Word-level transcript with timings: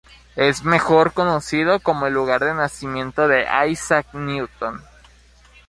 Es 0.35 0.63
mejor 0.63 1.13
conocido 1.13 1.79
como 1.79 2.07
el 2.07 2.13
lugar 2.15 2.43
de 2.43 2.55
nacimiento 2.55 3.27
de 3.27 3.45
Isaac 3.69 4.15
Newton. 4.15 4.81